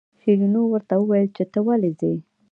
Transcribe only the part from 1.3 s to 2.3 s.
چې ته ولې ځې.